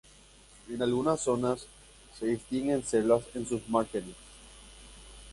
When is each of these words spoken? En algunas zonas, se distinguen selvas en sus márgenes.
En 0.67 0.81
algunas 0.81 1.21
zonas, 1.21 1.67
se 2.17 2.25
distinguen 2.25 2.83
selvas 2.83 3.21
en 3.35 3.45
sus 3.47 3.69
márgenes. 3.69 4.15